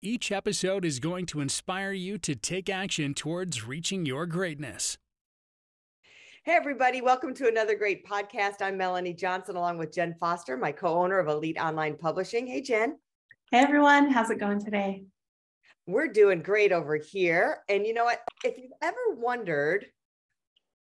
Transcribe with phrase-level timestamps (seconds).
[0.00, 4.96] Each episode is going to inspire you to take action towards reaching your greatness.
[6.44, 8.62] Hey, everybody, welcome to another great podcast.
[8.62, 12.46] I'm Melanie Johnson, along with Jenn Foster, my co owner of Elite Online Publishing.
[12.46, 12.96] Hey, Jenn.
[13.50, 14.08] Hey, everyone.
[14.08, 15.02] How's it going today?
[15.88, 17.64] We're doing great over here.
[17.68, 18.20] And you know what?
[18.44, 19.84] If you've ever wondered,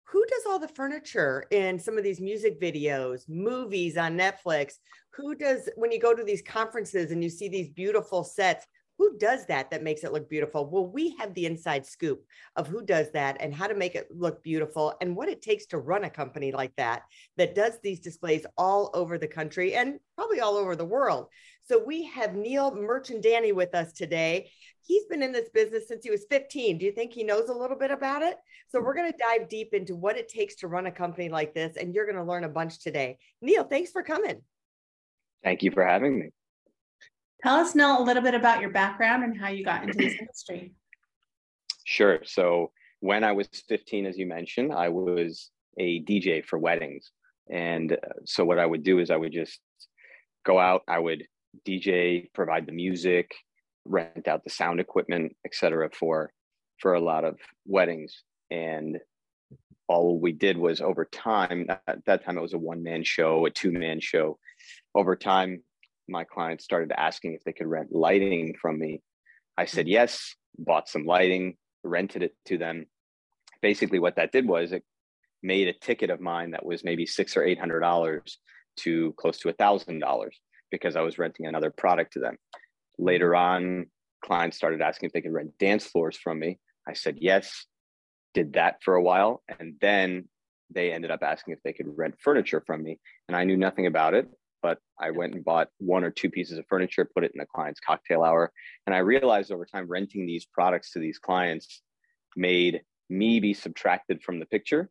[0.07, 4.75] who does all the furniture in some of these music videos, movies on Netflix?
[5.11, 8.67] Who does, when you go to these conferences and you see these beautiful sets,
[8.99, 10.69] who does that that makes it look beautiful?
[10.69, 12.25] Well we have the inside scoop
[12.57, 15.67] of who does that and how to make it look beautiful and what it takes
[15.67, 17.03] to run a company like that
[17.37, 21.27] that does these displays all over the country and probably all over the world.
[21.65, 24.51] So we have neil Mirchandani with us today.
[24.83, 27.55] He's been in this business since he was 15 do you think he knows a
[27.55, 28.37] little bit about it?
[28.69, 31.55] So we're going to dive deep into what it takes to run a company like
[31.55, 33.19] this and you're going to learn a bunch today.
[33.43, 34.43] Neil thanks for coming.
[35.45, 36.31] Thank you for having me
[37.47, 40.15] Tell us now a little bit about your background and how you got into this
[40.19, 40.73] industry.
[41.85, 42.19] Sure.
[42.25, 47.13] So, when I was 15, as you mentioned, I was a DJ for weddings.
[47.49, 49.61] And uh, so, what I would do is I would just
[50.45, 51.25] go out, I would
[51.65, 53.33] DJ, provide the music,
[53.85, 55.91] rent out the sound equipment, etc.
[55.93, 56.33] for
[56.81, 58.25] for a lot of weddings.
[58.51, 58.99] And
[59.87, 63.47] all we did was over time, at that time it was a one man show,
[63.47, 64.37] a two man show.
[64.97, 65.63] Over time,
[66.09, 69.03] my clients started asking if they could rent lighting from me.
[69.57, 69.69] I hmm.
[69.69, 72.87] said yes, bought some lighting, rented it to them.
[73.63, 74.85] Basically, what that did was it
[75.43, 78.39] made a ticket of mine that was maybe six or eight hundred dollars
[78.79, 80.39] to close to a thousand dollars
[80.71, 82.37] because I was renting another product to them.
[82.99, 83.87] Later on,
[84.25, 86.59] clients started asking if they could rent dance floors from me.
[86.89, 87.67] I said yes,
[88.35, 90.29] did that for a while, and then
[90.73, 92.99] they ended up asking if they could rent furniture from me,
[93.29, 94.29] and I knew nothing about it
[94.63, 97.47] but I went and bought one or two pieces of furniture, put it in the
[97.47, 98.53] client's cocktail hour.
[98.87, 101.83] And I realized over time, renting these products to these clients
[102.37, 104.91] made me be subtracted from the picture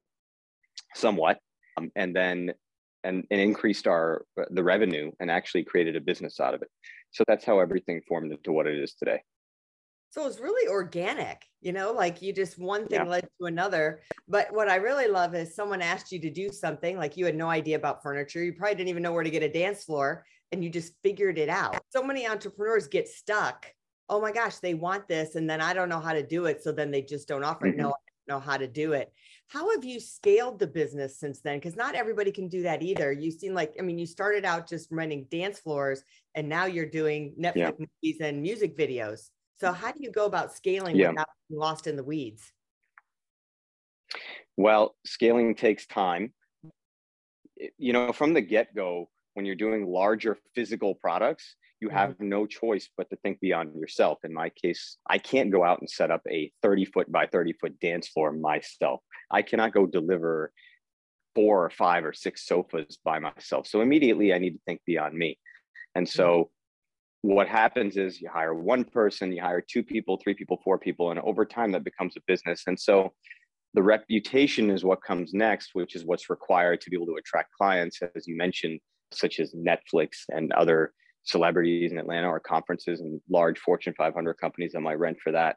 [0.95, 1.39] somewhat.
[1.77, 2.53] Um, and then
[3.03, 6.69] and, and increased our the revenue and actually created a business out of it.
[7.11, 9.21] So that's how everything formed into what it is today.
[10.15, 13.11] So it's really organic, you know, like you just one thing yeah.
[13.11, 13.99] led to another.
[14.29, 17.35] But what I really love is someone asked you to do something like you had
[17.35, 18.41] no idea about furniture.
[18.41, 21.37] You probably didn't even know where to get a dance floor and you just figured
[21.37, 21.81] it out.
[21.89, 23.65] So many entrepreneurs get stuck.
[24.07, 25.35] Oh my gosh, they want this.
[25.35, 26.63] And then I don't know how to do it.
[26.63, 27.81] So then they just don't offer mm-hmm.
[27.81, 27.83] it.
[27.83, 27.93] No,
[28.25, 29.11] know how to do it.
[29.49, 31.57] How have you scaled the business since then?
[31.57, 33.11] Because not everybody can do that either.
[33.11, 36.05] You seem like, I mean, you started out just renting dance floors
[36.35, 37.71] and now you're doing Netflix yeah.
[37.77, 39.29] movies and music videos.
[39.57, 41.09] So how do you go about scaling yeah.
[41.09, 42.51] without being lost in the weeds?
[44.57, 46.33] Well, scaling takes time.
[47.77, 52.29] You know, from the get-go, when you're doing larger physical products, you have mm-hmm.
[52.29, 54.19] no choice but to think beyond yourself.
[54.23, 57.53] In my case, I can't go out and set up a 30 foot by 30
[57.53, 59.01] foot dance floor myself.
[59.29, 60.51] I cannot go deliver
[61.33, 63.67] four or five or six sofas by myself.
[63.67, 65.37] So immediately I need to think beyond me.
[65.95, 66.49] And so
[67.25, 71.09] what happens is you hire one person, you hire two people, three people, four people,
[71.09, 72.63] and over time that becomes a business.
[72.67, 73.13] And so
[73.73, 77.51] the reputation is what comes next, which is what's required to be able to attract
[77.59, 78.79] clients, as you mentioned,
[79.11, 80.93] such as Netflix and other
[81.23, 85.55] celebrities in Atlanta or conferences and large Fortune 500 companies that might rent for that.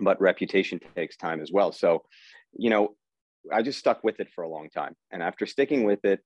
[0.00, 1.70] But reputation takes time as well.
[1.70, 2.02] So,
[2.52, 2.96] you know,
[3.52, 4.96] I just stuck with it for a long time.
[5.12, 6.18] And after sticking with it,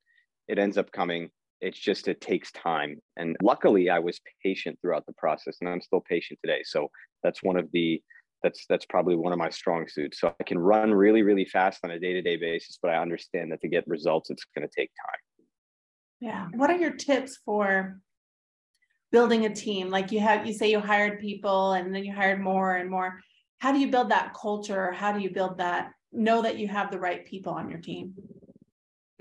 [0.48, 1.28] it ends up coming
[1.60, 5.80] it's just it takes time and luckily i was patient throughout the process and i'm
[5.80, 6.88] still patient today so
[7.22, 8.02] that's one of the
[8.42, 11.80] that's that's probably one of my strong suits so i can run really really fast
[11.84, 14.90] on a day-to-day basis but i understand that to get results it's going to take
[14.90, 15.20] time.
[16.24, 16.48] Yeah.
[16.54, 18.00] What are your tips for
[19.12, 19.90] building a team?
[19.90, 23.20] Like you have you say you hired people and then you hired more and more.
[23.58, 26.90] How do you build that culture how do you build that know that you have
[26.90, 28.14] the right people on your team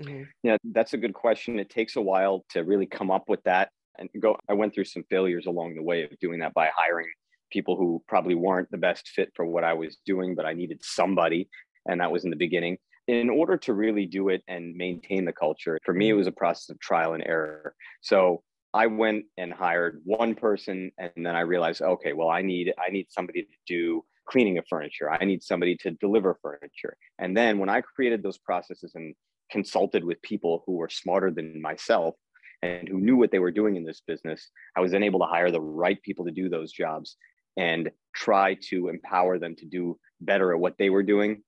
[0.02, 0.22] Mm-hmm.
[0.42, 1.58] Yeah, that's a good question.
[1.58, 4.36] It takes a while to really come up with that and go.
[4.48, 7.06] I went through some failures along the way of doing that by hiring
[7.50, 10.80] people who probably weren't the best fit for what I was doing, but I needed
[10.82, 11.48] somebody.
[11.86, 12.78] And that was in the beginning.
[13.06, 16.32] In order to really do it and maintain the culture, for me, it was a
[16.32, 17.74] process of trial and error.
[18.00, 18.42] So
[18.72, 22.90] I went and hired one person and then I realized, okay, well, I need I
[22.90, 25.10] need somebody to do cleaning of furniture.
[25.12, 26.96] I need somebody to deliver furniture.
[27.18, 29.14] And then when I created those processes and
[29.50, 32.14] consulted with people who were smarter than myself
[32.62, 35.26] and who knew what they were doing in this business, I was then able to
[35.26, 37.16] hire the right people to do those jobs
[37.56, 41.42] and try to empower them to do better at what they were doing.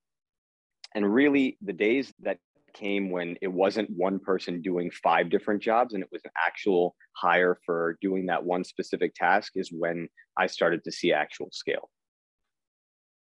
[0.95, 2.39] And really, the days that
[2.75, 6.95] came when it wasn't one person doing five different jobs and it was an actual
[7.15, 11.89] hire for doing that one specific task is when I started to see actual scale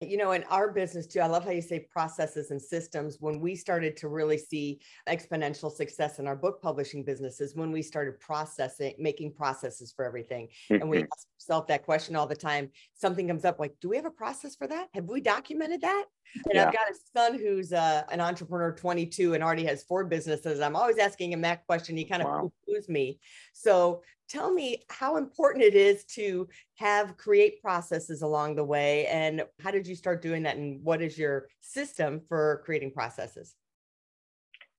[0.10, 3.18] you know in our business too i love how you say processes and systems.
[3.20, 7.82] When we started to really see exponential success in our book publishing businesses when we
[7.82, 10.48] started processing making processes for everything.
[10.70, 11.06] And we mm-hmm.
[11.12, 12.70] ask ourselves that question all the time.
[12.94, 14.88] Something comes up like do we have a process for that?
[14.94, 16.06] Have we documented that
[16.46, 16.68] and yeah.
[16.68, 20.60] i've got a son who's uh, an entrepreneur 22 and already has four businesses.
[20.60, 21.98] I'm always asking him that question.
[21.98, 22.52] He kind of wow.
[22.88, 23.20] me.
[23.54, 29.44] So tell me how important it is to have create processes along the way and
[29.62, 33.56] how did you start doing that and what is your system for creating processes?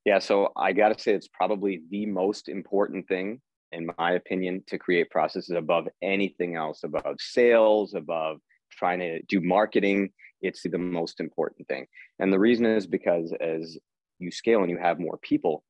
[0.04, 3.40] Yeah so i got to say it's probably the most important thing
[3.72, 8.38] in my opinion to create processes above anything else above sales above
[8.70, 10.10] trying to do marketing
[10.44, 11.86] it's the most important thing
[12.18, 13.76] and the reason is because as
[14.18, 15.64] you scale and you have more people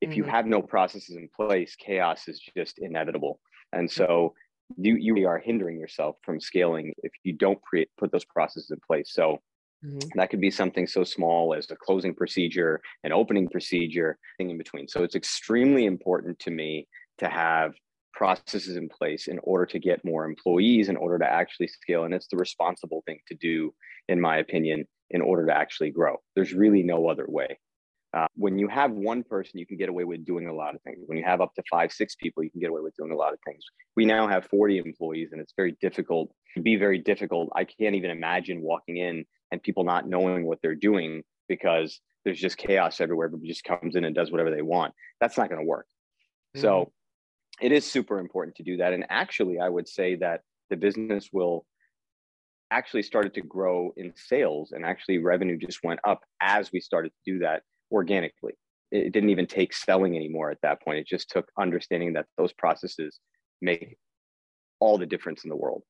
[0.00, 0.32] if you mm-hmm.
[0.32, 3.40] have no processes in place, chaos is just inevitable.
[3.72, 4.34] And so
[4.76, 8.80] you you are hindering yourself from scaling if you don't create put those processes in
[8.86, 9.12] place.
[9.12, 9.40] So
[9.84, 10.18] mm-hmm.
[10.18, 14.58] that could be something so small as a closing procedure, an opening procedure, thing in
[14.58, 14.88] between.
[14.88, 16.86] So it's extremely important to me
[17.18, 17.72] to have
[18.16, 22.14] processes in place in order to get more employees in order to actually scale and
[22.14, 23.72] it's the responsible thing to do
[24.08, 27.58] in my opinion in order to actually grow there's really no other way
[28.16, 30.80] uh, when you have one person, you can get away with doing a lot of
[30.82, 31.04] things.
[31.04, 33.16] When you have up to five, six people, you can get away with doing a
[33.16, 33.62] lot of things.
[33.94, 37.50] We now have 40 employees, and it's very difficult, to be very difficult.
[37.54, 42.40] I can't even imagine walking in and people not knowing what they're doing because there's
[42.40, 43.26] just chaos everywhere.
[43.26, 44.94] Everybody just comes in and does whatever they want.
[45.20, 45.86] That's not going to work.
[46.54, 46.92] So
[47.60, 48.92] it is super important to do that.
[48.92, 51.64] And actually, I would say that the business will
[52.70, 57.10] actually started to grow in sales and actually revenue just went up as we started
[57.10, 57.62] to do that
[57.92, 58.54] organically.
[58.90, 60.98] It didn't even take selling anymore at that point.
[60.98, 63.20] It just took understanding that those processes
[63.60, 63.96] make
[64.80, 65.82] all the difference in the world.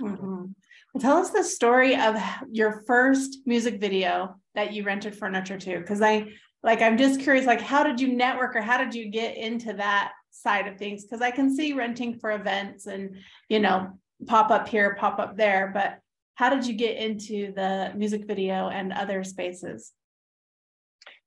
[0.00, 0.46] Mm-hmm.
[0.94, 2.16] Well, tell us the story of
[2.50, 6.32] your first music video that you rented furniture to, because I
[6.62, 9.72] like I'm just curious, like how did you network or how did you get into
[9.74, 11.04] that side of things?
[11.04, 13.16] Because I can see renting for events and
[13.48, 15.98] you know pop up here, pop up there, but
[16.34, 19.92] how did you get into the music video and other spaces?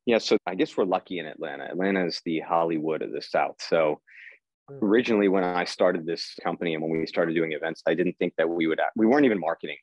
[0.06, 1.66] Yeah, so I guess we're lucky in Atlanta.
[1.66, 3.56] Atlanta is the Hollywood of the South.
[3.60, 4.02] So
[4.70, 4.84] hmm.
[4.84, 8.34] originally when I started this company and when we started doing events, I didn't think
[8.38, 9.78] that we would we weren't even marketing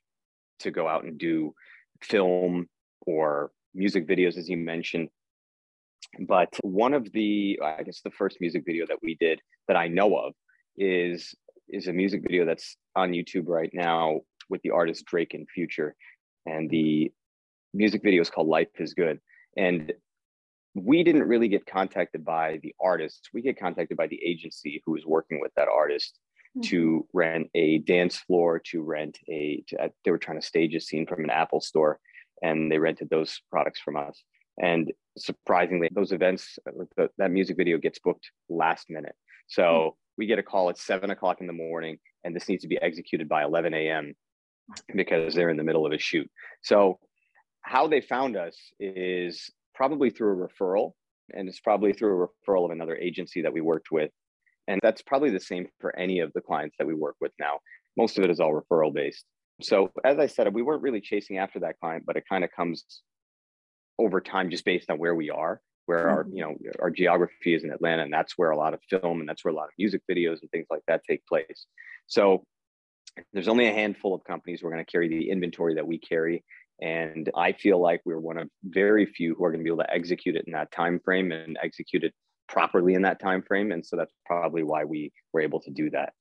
[0.61, 1.55] to go out and do
[2.03, 2.69] film
[3.07, 5.09] or music videos as you mentioned.
[6.21, 9.89] But one of the I guess the first music video that we did that I
[9.89, 10.35] know of
[10.77, 11.35] is
[11.69, 15.95] is a music video that's on YouTube right now with the artist Drake and Future.
[16.47, 17.11] And the
[17.73, 19.21] music video is called Life is Good.
[19.57, 19.93] And
[20.75, 23.29] we didn't really get contacted by the artist.
[23.33, 26.19] We get contacted by the agency who was working with that artist
[26.57, 26.69] mm-hmm.
[26.71, 30.75] to rent a dance floor, to rent a, to, uh, they were trying to stage
[30.75, 31.99] a scene from an Apple store
[32.43, 34.23] and they rented those products from us.
[34.61, 36.59] And surprisingly, those events,
[36.97, 39.15] the, that music video gets booked last minute.
[39.47, 39.89] So mm-hmm.
[40.19, 42.81] we get a call at seven o'clock in the morning and this needs to be
[42.81, 44.15] executed by 11 a.m.
[44.95, 46.31] because they're in the middle of a shoot.
[46.63, 46.99] So
[47.63, 50.93] how they found us is probably through a referral,
[51.33, 54.11] and it's probably through a referral of another agency that we worked with.
[54.69, 57.59] And that's probably the same for any of the clients that we work with now.
[57.97, 59.25] Most of it is all referral based.
[59.61, 62.51] So, as I said, we weren't really chasing after that client, but it kind of
[62.51, 62.85] comes
[63.99, 66.37] over time just based on where we are, where our, mm-hmm.
[66.37, 69.29] you know, our geography is in Atlanta, and that's where a lot of film and
[69.29, 71.67] that's where a lot of music videos and things like that take place.
[72.07, 72.45] So,
[73.35, 75.99] there's only a handful of companies who are going to carry the inventory that we
[75.99, 76.43] carry
[76.83, 79.85] and I feel like we're one of very few who are going to be able
[79.85, 82.13] to execute it in that time frame and execute it
[82.49, 83.71] properly in that time frame.
[83.71, 86.13] And so that's probably why we were able to do that.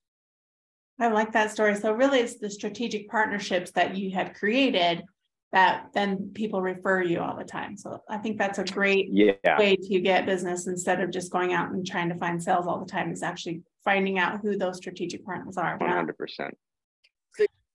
[1.00, 1.74] I like that story.
[1.76, 5.04] So really it's the strategic partnerships that you have created
[5.52, 7.76] that then people refer you all the time.
[7.76, 9.60] So I think that's a great yeah.
[9.60, 12.80] way to get business instead of just going out and trying to find sales all
[12.80, 15.78] the time is actually finding out who those strategic partners are.
[15.80, 16.52] 100%.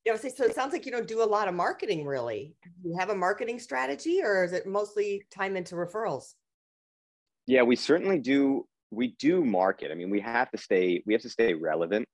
[0.06, 2.54] You know, so it sounds like you don't do a lot of marketing really.
[2.62, 6.34] Do you have a marketing strategy or is it mostly time into referrals?
[7.46, 9.90] Yeah, we certainly do we do market.
[9.90, 12.06] I mean, we have to stay we have to stay relevant,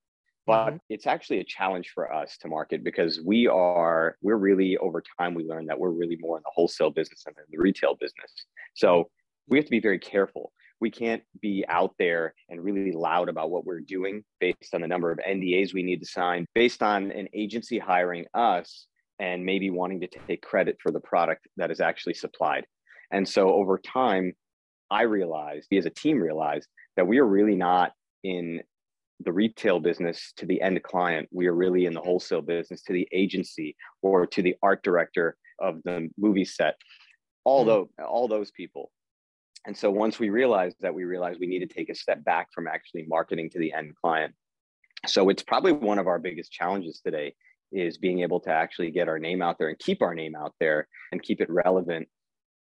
[0.47, 0.81] but Mhm.
[0.89, 5.35] it's actually a challenge for us to market because we are we're really over time
[5.35, 8.33] we learned that we're really more in the wholesale business than in the retail business.
[8.75, 9.11] So
[9.49, 10.53] we have to be very careful.
[10.81, 14.89] We can't be out there and really loud about what we're doing based on the
[14.89, 18.89] number of NDAs we need to sign, based on an agency hiring us
[19.21, 22.67] and maybe wanting to take credit for the product that is actually supplied.
[23.13, 24.35] And so over time,
[24.91, 27.93] I realized, we as a team realized that we are really not
[28.25, 28.63] in
[29.25, 31.29] the retail business to the end client.
[31.33, 35.37] We are really in the wholesale business to the agency or to the art director
[35.59, 36.77] of the movie set.
[37.45, 37.67] All Mm.
[37.67, 38.91] those, all those people.
[39.67, 42.49] And so once we realized that, we realized we need to take a step back
[42.53, 44.35] from actually marketing to the end client.
[45.07, 47.35] So it's probably one of our biggest challenges today
[47.71, 50.55] is being able to actually get our name out there and keep our name out
[50.61, 52.09] there and keep it relevant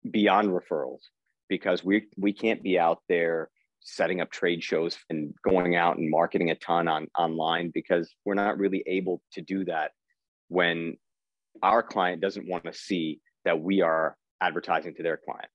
[0.10, 1.01] beyond referrals
[1.50, 3.50] because we we can't be out there
[3.82, 8.36] setting up trade shows and going out and marketing a ton on online because we're
[8.36, 9.92] not really able to do that
[10.48, 10.96] when
[11.64, 15.50] our client doesn't want to see that we are advertising to their client.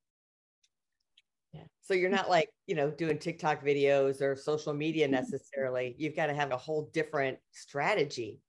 [1.53, 1.63] Yeah.
[1.83, 5.95] So you're not like, you know, doing TikTok videos or social media necessarily.
[5.99, 8.41] You've got to have a whole different strategy.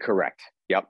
[0.00, 0.40] Correct.
[0.68, 0.88] Yep.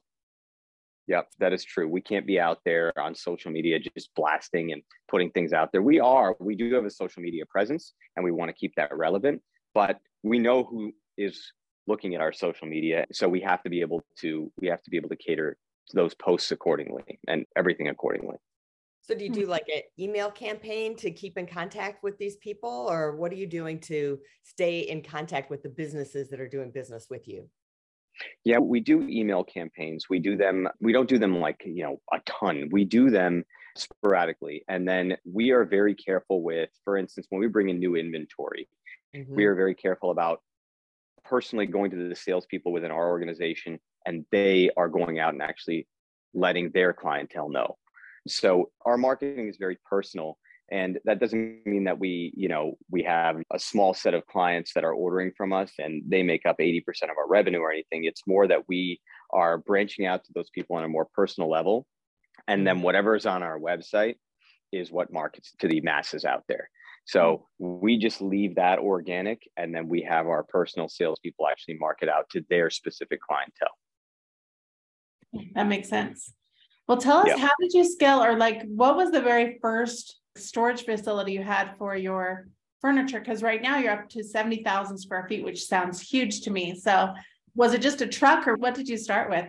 [1.06, 1.88] Yep, that is true.
[1.88, 5.82] We can't be out there on social media just blasting and putting things out there.
[5.82, 8.96] We are, we do have a social media presence and we want to keep that
[8.96, 9.42] relevant,
[9.74, 11.52] but we know who is
[11.86, 13.04] looking at our social media.
[13.12, 15.58] So we have to be able to, we have to be able to cater
[15.90, 18.36] to those posts accordingly and everything accordingly.
[19.02, 19.50] So do you do hmm.
[19.50, 23.46] like an email campaign to keep in contact with these people or what are you
[23.46, 27.50] doing to stay in contact with the businesses that are doing business with you?
[28.44, 30.08] Yeah, we do email campaigns.
[30.08, 32.68] We do them, we don't do them like, you know, a ton.
[32.70, 33.44] We do them
[33.76, 34.64] sporadically.
[34.68, 38.68] And then we are very careful with, for instance, when we bring in new inventory,
[39.14, 39.28] Mhm.
[39.36, 40.42] we are very careful about
[41.24, 45.88] personally going to the salespeople within our organization and they are going out and actually
[46.34, 47.78] letting their clientele know.
[48.28, 50.38] So our marketing is very personal.
[50.74, 54.72] And that doesn't mean that we, you know, we have a small set of clients
[54.74, 58.06] that are ordering from us and they make up 80% of our revenue or anything.
[58.06, 59.00] It's more that we
[59.30, 61.86] are branching out to those people on a more personal level.
[62.48, 62.86] And then mm-hmm.
[62.86, 64.16] whatever is on our website
[64.72, 66.68] is what markets to the masses out there.
[67.04, 67.78] So mm-hmm.
[67.80, 72.28] we just leave that organic and then we have our personal salespeople actually market out
[72.30, 73.78] to their specific clientele.
[75.54, 76.32] That makes sense.
[76.88, 77.36] Well, tell us, Yeah.
[77.36, 81.76] how did you scale or like, what was the very first storage facility you had
[81.78, 82.48] for your
[82.80, 83.20] furniture?
[83.20, 86.74] Because right now you're up to 70,000 square feet, which sounds huge to me.
[86.74, 87.14] So
[87.54, 89.46] was it just a truck or what did you start with?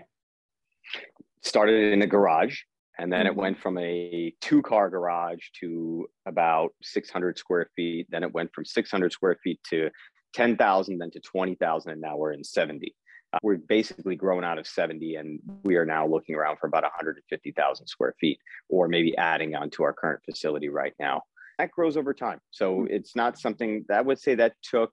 [1.42, 2.60] Started in a garage
[2.98, 3.38] and then it Mhm.
[3.38, 8.08] went from a two car garage to about 600 square feet.
[8.10, 9.90] Then it went from 600 square feet to
[10.34, 12.96] 10,000, then to 20,000, and now we're in 70.
[13.36, 16.84] Uh, we're basically grown out of 70 and we are now looking around for about
[16.84, 18.40] 150,000 square feet
[18.70, 21.22] or maybe adding on to our current facility right now.
[21.58, 22.40] That grows over time.
[22.52, 24.92] So it's not something that I would say that took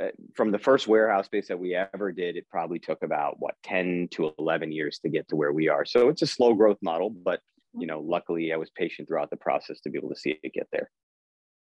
[0.00, 3.54] uh, from the first warehouse space that we ever did, it probably took about what
[3.62, 5.84] 10 to 11 years to get to where we are.
[5.84, 7.40] So it's a slow growth model, but
[7.74, 10.52] you know, luckily I was patient throughout the process to be able to see it
[10.54, 10.90] get there.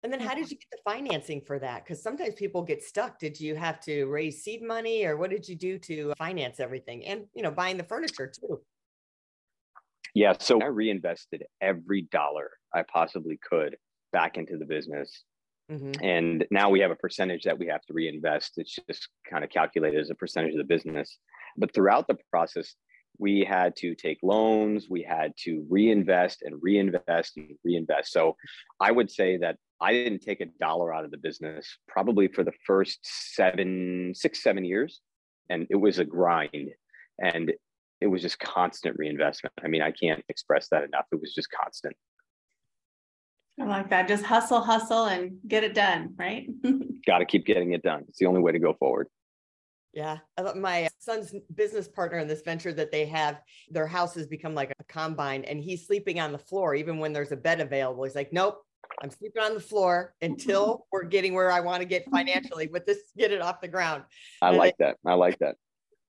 [0.04, 1.84] And then how did you get the financing for that?
[1.84, 3.20] Because sometimes people get stuck.
[3.20, 7.06] Did you have to raise seed money or what did you do to finance everything?
[7.06, 8.62] And, you know, buying the furniture too.
[10.16, 13.78] Yeah, so I reinvested every dollar I possibly could
[14.12, 15.24] back into the business.
[15.70, 15.96] Mhm.
[16.02, 18.54] And now we have a percentage that we have to reinvest.
[18.58, 21.20] It's just kind of calculated as a percentage of the business.
[21.58, 22.76] But throughout the process,
[23.20, 28.12] we had to take loans, we had to reinvest and reinvest and reinvest.
[28.12, 28.36] So
[28.80, 32.44] I would say that I didn't take a dollar out of the business probably for
[32.44, 35.02] the first seven, six, seven years.
[35.50, 36.70] And it was a grind.
[37.20, 37.54] And
[38.02, 39.54] it was just constant reinvestment.
[39.64, 41.06] I mean, I can't express that enough.
[41.12, 41.96] It was just constant.
[43.60, 44.08] I like that.
[44.08, 46.48] Just hustle, hustle and get it done, right?
[47.06, 48.06] Got to keep getting it done.
[48.08, 49.08] It's the only way to go forward.
[49.94, 50.18] Yeah.
[50.38, 53.42] I thought my son's business partner in this venture that they have,
[53.72, 57.12] their house has become like a combine and he's sleeping on the floor, even when
[57.14, 58.04] there's a bed available.
[58.04, 58.62] He's like, nope,
[59.02, 62.86] I'm sleeping on the floor until we're getting where I want to get financially with
[62.86, 64.04] this, get it off the ground.
[64.42, 64.98] I And like that.
[65.06, 65.56] I like that.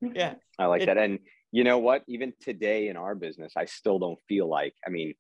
[0.03, 0.35] Yeah.
[0.59, 0.99] I like It- that.
[0.99, 1.19] And
[1.53, 2.05] you know what?
[2.07, 5.15] Even today in our business, I still don't feel like, I mean,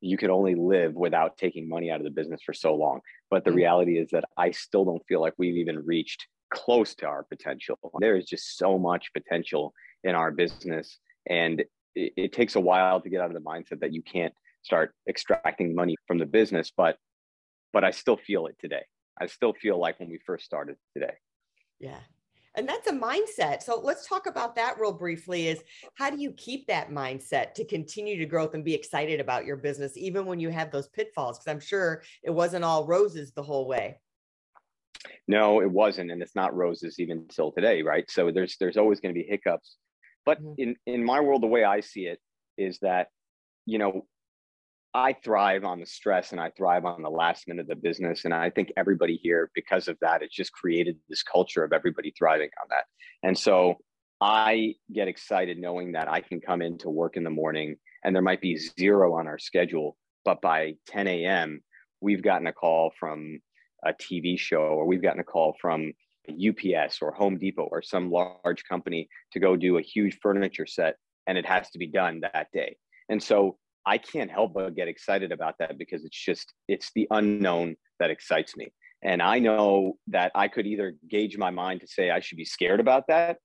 [0.00, 3.00] you could only live without taking money out of the business for so long.
[3.30, 3.56] But the Mm.
[3.56, 7.78] reality is that I still don't feel like we've even reached close to our potential.
[8.00, 9.72] There is just so much potential
[10.04, 10.98] in our business.
[11.28, 11.60] And
[11.94, 14.94] it, it takes a while to get out of the mindset that you can't start
[15.08, 16.96] extracting money from the business, but
[17.72, 18.82] but I still feel it today.
[19.18, 21.14] I still feel like when we first started today.
[21.80, 22.00] Yeah.
[22.54, 23.62] And that's a mindset.
[23.62, 25.62] So let's talk about that real briefly is
[25.94, 29.56] how do you keep that mindset to continue to growth and be excited about your
[29.56, 33.42] business even when you have those pitfalls because I'm sure it wasn't all roses the
[33.42, 33.98] whole way.
[35.28, 38.10] No, it wasn't and it's not roses even till today, right?
[38.10, 39.76] So there's there's always going to be hiccups.
[40.24, 40.54] But mm-hmm.
[40.58, 42.20] in in my world the way I see it
[42.56, 43.08] is that
[43.66, 44.06] you know
[44.94, 48.24] I thrive on the stress and I thrive on the last minute of the business.
[48.24, 52.12] And I think everybody here, because of that, it's just created this culture of everybody
[52.16, 52.84] thriving on that.
[53.22, 53.78] And so
[54.20, 58.14] I get excited knowing that I can come in to work in the morning and
[58.14, 61.62] there might be zero on our schedule, but by 10 a.m.,
[62.00, 63.40] we've gotten a call from
[63.84, 65.92] a TV show or we've gotten a call from
[66.30, 70.96] UPS or Home Depot or some large company to go do a huge furniture set
[71.26, 72.76] and it has to be done that day.
[73.08, 77.06] And so I can't help but get excited about that because it's just it's the
[77.10, 78.72] unknown that excites me.
[79.02, 82.44] And I know that I could either gauge my mind to say I should be
[82.44, 83.38] scared about that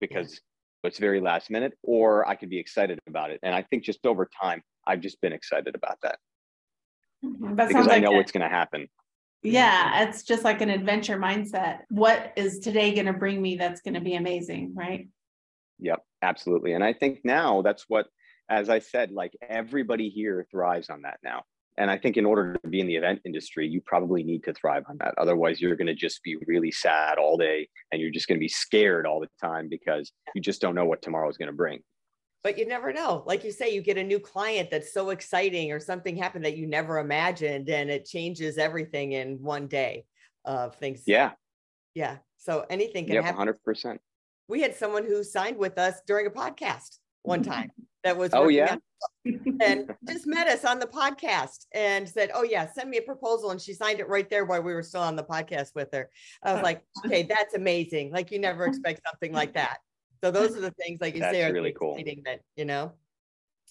[0.00, 0.40] because
[0.82, 3.40] it's very last minute, or I could be excited about it.
[3.42, 6.18] And I think just over time, I've just been excited about that.
[7.24, 7.54] Mm-hmm.
[7.54, 8.88] That because I know what's going to happen.
[9.44, 11.80] Yeah, it's just like an adventure mindset.
[11.90, 15.08] What is today going to bring me that's going to be amazing, right?
[15.80, 16.72] Yep, absolutely.
[16.72, 18.06] And I think now that's what
[18.48, 21.42] as I said, like everybody here thrives on that now.
[21.76, 24.52] And I think in order to be in the event industry, you probably need to
[24.52, 25.14] thrive on that.
[25.18, 28.44] Otherwise, you're going to just be really sad all day and you're just going to
[28.44, 31.56] be scared all the time because you just don't know what tomorrow is going to
[31.56, 31.80] bring.
[32.44, 33.24] But you never know.
[33.26, 36.56] Like you say, you get a new client that's so exciting or something happened that
[36.56, 40.04] you never imagined and it changes everything in one day
[40.44, 41.02] of things.
[41.06, 41.32] Yeah.
[41.94, 42.18] Yeah.
[42.36, 43.48] So anything can yep, happen.
[43.66, 43.98] 100%.
[44.46, 47.70] We had someone who signed with us during a podcast one time
[48.04, 48.76] that was oh yeah
[49.60, 53.50] and just met us on the podcast and said oh yeah send me a proposal
[53.50, 56.08] and she signed it right there while we were still on the podcast with her
[56.42, 59.78] i was like okay that's amazing like you never expect something like that
[60.24, 61.96] so those are the things like you that's say are really cool.
[62.24, 62.92] that you know?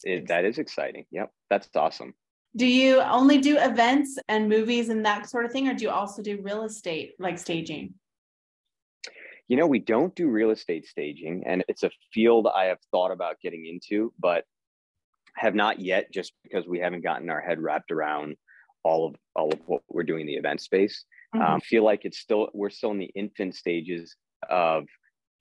[0.04, 1.06] It, that is exciting.
[1.12, 2.14] Yep that's awesome.
[2.56, 5.90] Do you only do events and movies and that sort of thing or do you
[5.90, 7.94] also do real estate like staging?
[9.48, 13.12] You know, we don't do real estate staging, and it's a field I have thought
[13.12, 14.46] about getting into, but
[15.36, 18.38] have not yet, just because we haven't gotten our head wrapped around
[18.84, 21.04] all of all of what we're doing in the event space.
[21.36, 21.56] Mm-hmm.
[21.56, 24.16] Um, feel like it's still we're still in the infant stages
[24.50, 24.86] of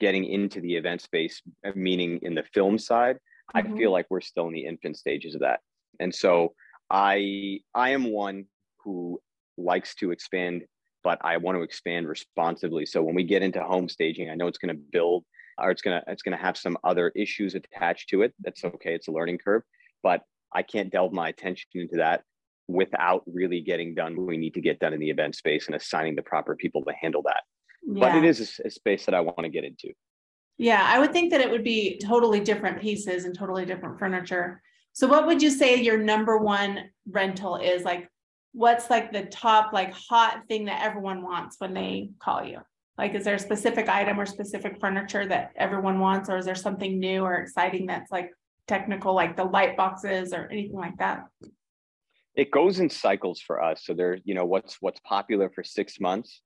[0.03, 1.41] getting into the event space,
[1.75, 3.17] meaning in the film side.
[3.57, 3.75] Mm-hmm.
[3.75, 5.61] I feel like we're still in the infant stages of that,
[5.99, 6.55] and so
[6.91, 8.45] I I am one
[8.85, 9.21] who
[9.57, 10.63] likes to expand
[11.03, 12.87] but I want to expand responsibly.
[12.87, 15.25] So when we get into home staging, I know it's going to build
[15.59, 18.33] or it's going to it's going to have some other issues attached to it.
[18.41, 18.95] That's okay.
[18.95, 19.63] It's a learning curve,
[20.03, 22.23] but I can't delve my attention into that
[22.69, 25.75] without really getting done what we need to get done in the event space and
[25.75, 27.43] assigning the proper people to handle that.
[27.87, 28.01] Yeah.
[28.01, 29.93] But it is a, a space that I want to get into.
[30.59, 34.63] Yeah, I would think that it would be totally different pieces and totally different furniture.
[34.93, 38.09] So what would you say your number one rental is like
[38.53, 42.59] what's like the top like hot thing that everyone wants when they call you
[42.99, 46.55] like is there a specific item or specific furniture that everyone wants or is there
[46.55, 48.31] something new or exciting that's like
[48.67, 51.25] technical like the light boxes or anything like that
[52.35, 55.99] it goes in cycles for us so there you know what's what's popular for six
[55.99, 56.43] months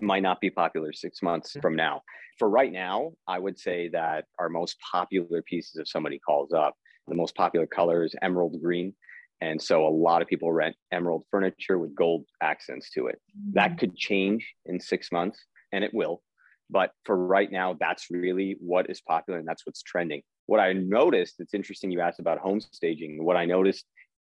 [0.00, 1.60] might not be popular six months mm-hmm.
[1.60, 2.00] from now
[2.38, 6.74] for right now i would say that our most popular pieces if somebody calls up
[7.06, 8.94] the most popular color is emerald green
[9.40, 13.20] and so a lot of people rent emerald furniture with gold accents to it.
[13.36, 13.50] Mm-hmm.
[13.54, 16.22] That could change in six months, and it will.
[16.70, 20.22] But for right now, that's really what is popular and that's what's trending.
[20.46, 23.22] What I noticed, it's interesting you asked about home staging.
[23.22, 23.84] What I noticed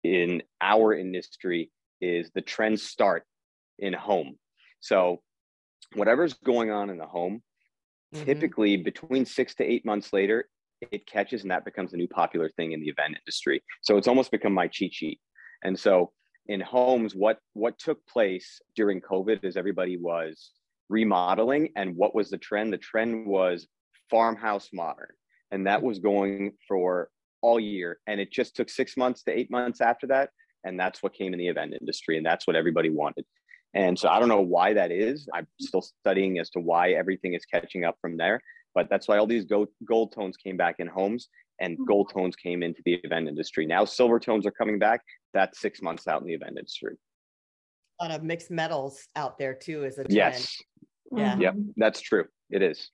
[0.04, 3.24] in our industry is the trends start
[3.78, 4.38] in home.
[4.80, 5.22] So
[5.96, 7.42] whatever's going on in the home,
[8.14, 8.26] mm-hmm.
[8.26, 10.48] typically between six to eight months later,
[10.92, 13.64] it catches and that becomes a new popular thing in the event industry.
[13.82, 15.20] So it's almost become my cheat sheet.
[15.64, 16.12] And so
[16.48, 20.52] in homes, what what took place during COVID is everybody was
[20.90, 21.70] remodeling.
[21.76, 22.74] And what was the trend?
[22.74, 23.68] The trend was
[24.10, 25.12] farmhouse modern.
[25.52, 27.10] And that was going for
[27.42, 28.00] all year.
[28.08, 30.30] And it just took six months to eight months after that.
[30.64, 32.18] And that's what came in the event industry.
[32.18, 33.26] And that's what everybody wanted.
[33.74, 35.28] And so I don't know why that is.
[35.34, 38.42] I'm still studying as to why everything is catching up from there.
[38.76, 41.86] But that's why all these gold, gold tones came back in homes and hmm.
[41.86, 43.66] gold tones came into the event industry.
[43.66, 45.02] Now silver tones are coming back.
[45.34, 46.96] That's six months out in the event industry.
[48.00, 50.14] A lot of mixed metals out there too is a trend.
[50.14, 50.62] Yes.
[51.12, 51.38] Yeah.
[51.38, 51.56] Yep.
[51.78, 52.26] That's true.
[52.50, 52.90] It is.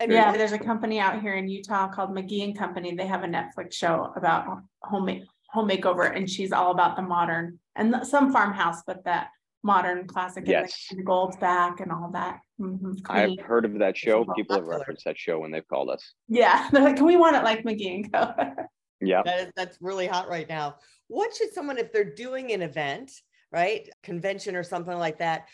[0.00, 2.94] And yeah, there's a company out here in Utah called McGee and Company.
[2.94, 4.46] They have a Netflix show about
[4.82, 9.28] home home makeover, and she's all about the modern and some farmhouse, but that
[9.64, 10.86] modern classic yes.
[10.90, 12.40] and the gold's back and all that.
[12.60, 12.92] Mm-hmm.
[13.08, 14.24] I've heard of that show.
[14.36, 16.12] People have referenced that show when they've called us.
[16.28, 18.32] Yeah, they're like, "Can we want it like McGee and Co?"
[19.00, 20.76] yeah, that is, that's really hot right now.
[21.08, 23.10] What should someone, if they're doing an event,
[23.50, 25.48] right, convention or something like that,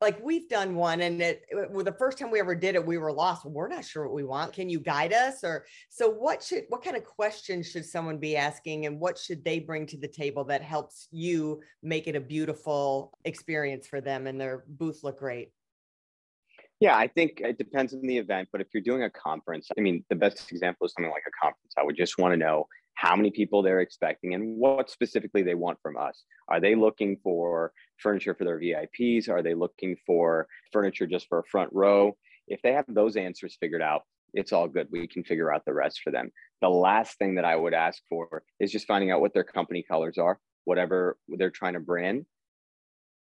[0.00, 2.86] like we've done one and it, it well, the first time we ever did it
[2.86, 3.44] we were lost.
[3.44, 4.52] We're not sure what we want.
[4.52, 5.42] Can you guide us?
[5.42, 9.44] Or so what should what kind of questions should someone be asking and what should
[9.44, 14.26] they bring to the table that helps you make it a beautiful experience for them
[14.26, 15.50] and their booth look great?
[16.80, 19.80] Yeah, I think it depends on the event, but if you're doing a conference, I
[19.80, 21.72] mean, the best example is something like a conference.
[21.76, 25.54] I would just want to know how many people they're expecting and what specifically they
[25.54, 26.24] want from us.
[26.48, 29.28] Are they looking for furniture for their VIPs?
[29.28, 32.16] Are they looking for furniture just for a front row?
[32.48, 34.02] If they have those answers figured out,
[34.34, 34.88] it's all good.
[34.90, 36.32] We can figure out the rest for them.
[36.60, 39.84] The last thing that I would ask for is just finding out what their company
[39.88, 42.26] colors are, whatever they're trying to brand,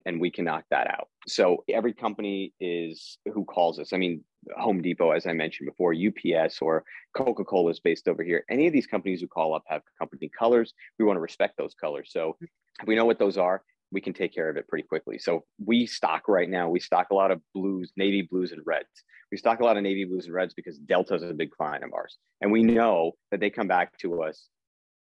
[0.07, 1.09] and we can knock that out.
[1.27, 3.91] So every company is who calls us.
[3.91, 4.23] I mean,
[4.57, 8.45] Home Depot, as I mentioned before, UPS or Coca Cola is based over here.
[8.49, 10.73] Any of these companies who call up have company colors.
[10.97, 12.09] We want to respect those colors.
[12.11, 15.19] So if we know what those are, we can take care of it pretty quickly.
[15.19, 18.87] So we stock right now, we stock a lot of blues, navy blues, and reds.
[19.31, 21.83] We stock a lot of navy blues and reds because Delta is a big client
[21.83, 22.17] of ours.
[22.41, 24.47] And we know that they come back to us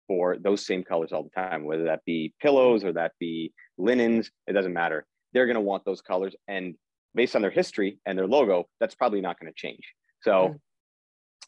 [0.07, 4.29] for those same colors all the time, whether that be pillows or that be linens,
[4.47, 5.05] it doesn't matter.
[5.33, 6.35] They're going to want those colors.
[6.47, 6.75] And
[7.13, 9.83] based on their history and their logo, that's probably not going to change.
[10.21, 10.59] So mm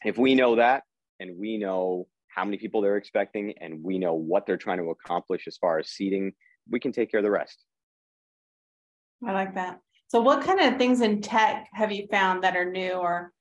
[0.04, 0.84] if we know that
[1.20, 4.90] and we know how many people they're expecting and we know what they're trying to
[4.90, 6.32] accomplish as far as seating,
[6.70, 7.64] we can take care of the rest.
[9.26, 9.80] I like that.
[10.06, 13.32] So what kind of things in tech have you found that are new or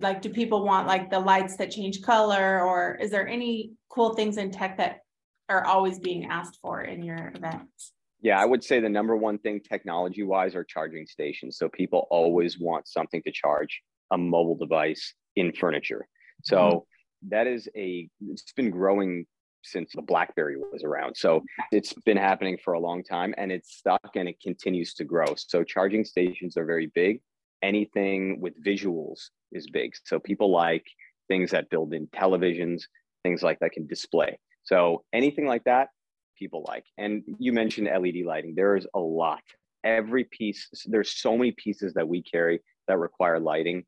[0.00, 4.14] like do people want like the lights that change color or is there any cool
[4.14, 5.00] things in tech that
[5.48, 7.92] are always being asked for in your events?
[8.20, 11.56] Yeah, I would say the number one thing technology wise are charging stations.
[11.56, 13.80] So people always want something to charge
[14.10, 16.08] a mobile device in furniture.
[16.42, 17.28] So mm-hmm.
[17.30, 19.26] that is a, it's been growing
[19.62, 21.16] since the Blackberry was around.
[21.16, 25.04] So it's been happening for a long time and it's stuck and it continues to
[25.04, 25.34] grow.
[25.36, 27.20] So charging stations are very big.
[27.62, 29.92] Anything with visuals is big.
[30.04, 30.86] So people like
[31.28, 32.82] things that build in televisions,
[33.22, 34.38] things like that can display.
[34.64, 35.88] So anything like that,
[36.38, 36.84] people like.
[36.96, 38.54] And you mentioned LED lighting.
[38.54, 39.42] There is a lot.
[39.84, 43.84] Every piece, there's so many pieces that we carry that require lighting,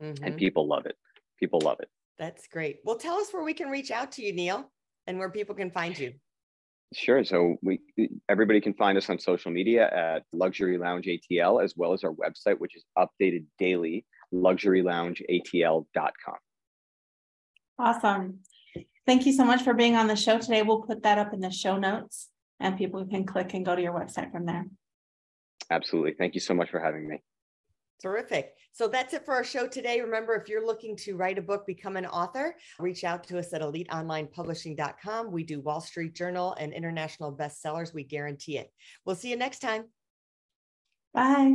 [0.00, 0.24] mm-hmm.
[0.24, 0.96] and people love it.
[1.38, 1.88] People love it.
[2.18, 2.78] That's great.
[2.84, 4.70] Well, tell us where we can reach out to you, Neil,
[5.06, 6.14] and where people can find you.
[6.94, 7.24] Sure.
[7.24, 7.80] So we
[8.28, 12.12] everybody can find us on social media at Luxury Lounge ATL as well as our
[12.12, 16.36] website, which is updated daily, luxuryloungeatl.com.
[17.78, 18.40] Awesome.
[19.06, 20.62] Thank you so much for being on the show today.
[20.62, 23.82] We'll put that up in the show notes and people can click and go to
[23.82, 24.66] your website from there.
[25.70, 26.14] Absolutely.
[26.18, 27.22] Thank you so much for having me.
[28.00, 28.52] Terrific.
[28.72, 30.00] So that's it for our show today.
[30.00, 33.54] Remember, if you're looking to write a book, become an author, reach out to us
[33.54, 35.32] at eliteonlinepublishing.com.
[35.32, 37.94] We do Wall Street Journal and international bestsellers.
[37.94, 38.70] We guarantee it.
[39.04, 39.84] We'll see you next time.
[41.14, 41.54] Bye.